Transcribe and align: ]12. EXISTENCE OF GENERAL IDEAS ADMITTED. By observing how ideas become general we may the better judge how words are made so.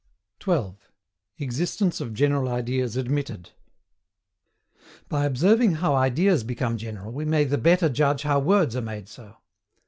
]12. 0.39 0.89
EXISTENCE 1.37 2.01
OF 2.01 2.11
GENERAL 2.15 2.49
IDEAS 2.49 2.97
ADMITTED. 2.97 3.51
By 5.07 5.25
observing 5.25 5.73
how 5.73 5.93
ideas 5.93 6.43
become 6.43 6.75
general 6.79 7.11
we 7.11 7.23
may 7.23 7.43
the 7.43 7.59
better 7.59 7.87
judge 7.87 8.23
how 8.23 8.39
words 8.39 8.75
are 8.75 8.81
made 8.81 9.07
so. 9.07 9.37